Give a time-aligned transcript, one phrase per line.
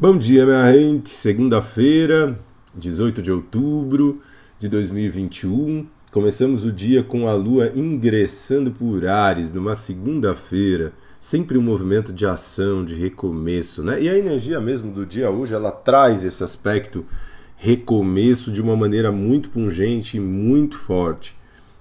[0.00, 1.10] Bom dia, minha gente.
[1.10, 2.40] Segunda-feira,
[2.74, 4.22] 18 de outubro
[4.58, 5.86] de 2021.
[6.10, 10.94] Começamos o dia com a lua ingressando por Ares numa segunda-feira.
[11.20, 14.00] Sempre um movimento de ação, de recomeço, né?
[14.00, 17.04] E a energia mesmo do dia hoje, ela traz esse aspecto
[17.54, 21.36] recomeço de uma maneira muito pungente e muito forte.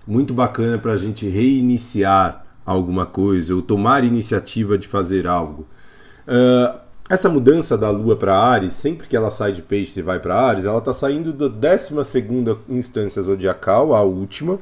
[0.05, 5.65] Muito bacana para a gente reiniciar alguma coisa ou tomar iniciativa de fazer algo.
[6.27, 10.19] Uh, essa mudança da Lua para Ares, sempre que ela sai de Peixes e vai
[10.19, 11.95] para Ares, ela está saindo da 12
[12.69, 14.59] instância zodiacal, a última,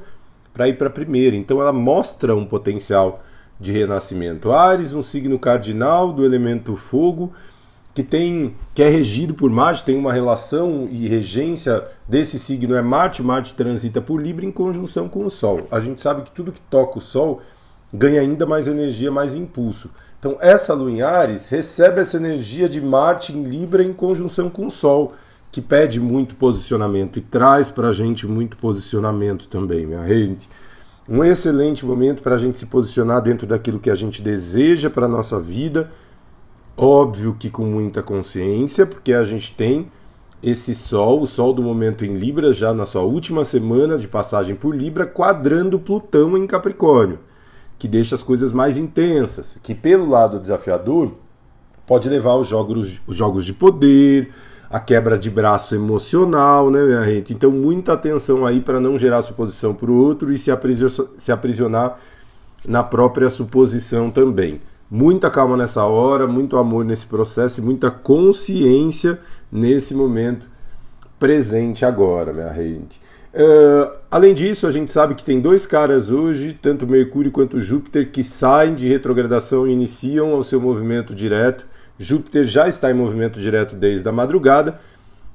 [0.54, 1.36] para ir para a primeira.
[1.36, 3.22] Então ela mostra um potencial
[3.60, 4.52] de renascimento.
[4.52, 7.34] Ares, um signo cardinal do elemento fogo,
[7.94, 12.82] que tem que é regido por Marte, tem uma relação e regência desse signo é
[12.82, 15.68] Marte, Marte transita por Libra em conjunção com o Sol.
[15.70, 17.42] A gente sabe que tudo que toca o Sol
[17.94, 19.90] ganha ainda mais energia, mais impulso.
[20.20, 24.66] Então, essa lua em Ares recebe essa energia de Marte em Libra em conjunção com
[24.66, 25.14] o Sol,
[25.52, 30.50] que pede muito posicionamento e traz para a gente muito posicionamento também, minha gente.
[31.08, 35.06] Um excelente momento para a gente se posicionar dentro daquilo que a gente deseja para
[35.06, 35.92] a nossa vida.
[36.76, 39.88] Óbvio que com muita consciência, porque a gente tem
[40.42, 44.56] esse Sol, o Sol do momento em Libra, já na sua última semana de passagem
[44.56, 47.20] por Libra, quadrando Plutão em Capricórnio
[47.78, 51.14] que deixa as coisas mais intensas, que pelo lado desafiador
[51.86, 54.32] pode levar aos jogos, os jogos de poder,
[54.70, 57.34] a quebra de braço emocional, né, minha gente?
[57.34, 61.32] Então, muita atenção aí para não gerar suposição para o outro e se aprisionar, se
[61.32, 62.00] aprisionar
[62.68, 64.62] na própria suposição também.
[64.90, 69.20] Muita calma nessa hora, muito amor nesse processo e muita consciência
[69.52, 70.48] nesse momento
[71.20, 73.07] presente agora, minha gente.
[73.34, 78.12] Uh, além disso, a gente sabe que tem dois caras hoje, tanto Mercúrio quanto Júpiter,
[78.12, 81.66] que saem de retrogradação e iniciam o seu movimento direto.
[82.00, 84.80] Júpiter já está em movimento direto desde a madrugada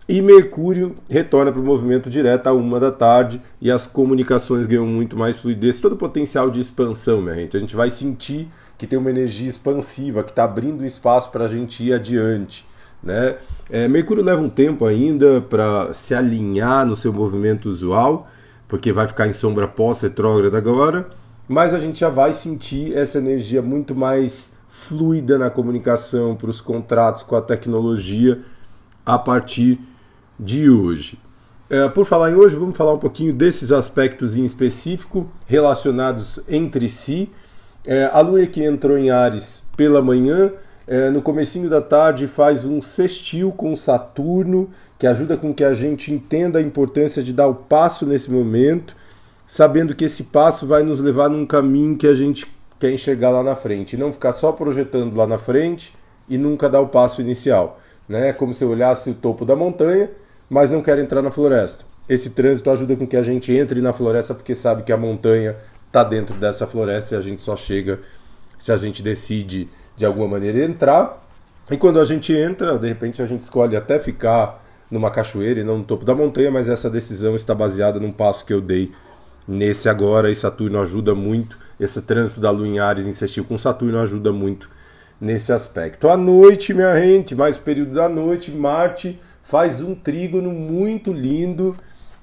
[0.09, 4.87] e Mercúrio retorna para o movimento direto à uma da tarde e as comunicações ganham
[4.87, 7.57] muito mais fluidez, todo o potencial de expansão, minha gente.
[7.57, 11.49] A gente vai sentir que tem uma energia expansiva, que está abrindo espaço para a
[11.49, 12.67] gente ir adiante.
[13.03, 13.37] Né?
[13.71, 18.29] É, Mercúrio leva um tempo ainda para se alinhar no seu movimento usual,
[18.69, 21.09] porque vai ficar em sombra pós-retrógrada agora,
[21.49, 26.61] mas a gente já vai sentir essa energia muito mais fluida na comunicação, para os
[26.61, 28.41] contratos com a tecnologia
[29.05, 29.79] a partir
[30.39, 31.19] de hoje.
[31.69, 36.89] É, por falar em hoje, vamos falar um pouquinho desses aspectos em específico relacionados entre
[36.89, 37.31] si.
[37.87, 40.53] É, a Lua que entrou em Ares pela manhã
[40.87, 45.75] é, no comecinho da tarde faz um sextil com Saturno, que ajuda com que a
[45.75, 48.97] gente entenda a importância de dar o passo nesse momento,
[49.47, 52.47] sabendo que esse passo vai nos levar num caminho que a gente
[52.81, 55.95] quer enxergar lá na frente, e não ficar só projetando lá na frente
[56.29, 57.81] e nunca dar o passo inicial.
[58.09, 58.31] Né?
[58.31, 60.11] É como se eu olhasse o topo da montanha,
[60.51, 61.85] mas não quero entrar na floresta.
[62.09, 65.57] Esse trânsito ajuda com que a gente entre na floresta porque sabe que a montanha
[65.87, 68.01] está dentro dessa floresta e a gente só chega
[68.59, 71.23] se a gente decide de alguma maneira entrar.
[71.71, 75.65] E quando a gente entra, de repente a gente escolhe até ficar numa cachoeira e
[75.65, 78.93] não no topo da montanha, mas essa decisão está baseada num passo que eu dei
[79.47, 81.59] nesse agora e Saturno ajuda muito.
[81.81, 84.69] Esse trânsito da Lua em Ares insistiu com Saturno ajuda muito
[85.21, 86.09] nesse aspecto.
[86.09, 91.77] À noite, minha gente, mais período da noite, Marte faz um trígono muito lindo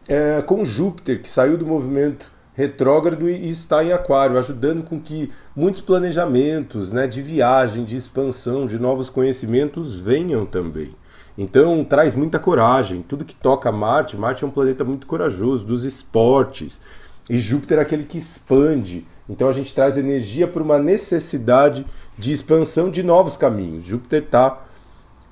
[0.07, 5.31] é, com Júpiter, que saiu do movimento retrógrado e está em Aquário, ajudando com que
[5.55, 10.93] muitos planejamentos né, de viagem, de expansão, de novos conhecimentos venham também.
[11.37, 13.01] Então traz muita coragem.
[13.01, 16.81] Tudo que toca Marte, Marte é um planeta muito corajoso, dos esportes.
[17.29, 19.07] E Júpiter é aquele que expande.
[19.29, 21.85] Então a gente traz energia para uma necessidade
[22.17, 23.85] de expansão de novos caminhos.
[23.85, 24.65] Júpiter está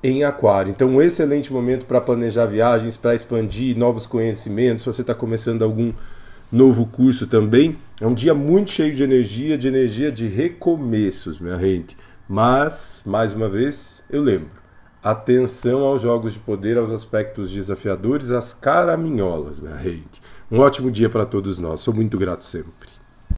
[0.02, 0.70] em Aquário.
[0.70, 4.84] Então, um excelente momento para planejar viagens, para expandir novos conhecimentos.
[4.84, 5.92] Se você está começando algum
[6.50, 7.76] novo curso também.
[8.00, 11.96] É um dia muito cheio de energia, de energia de recomeços, minha gente.
[12.28, 14.50] Mas, mais uma vez, eu lembro:
[15.02, 20.20] atenção aos jogos de poder, aos aspectos desafiadores, às caraminholas, minha gente.
[20.50, 21.80] Um ótimo dia para todos nós.
[21.80, 22.97] Sou muito grato sempre.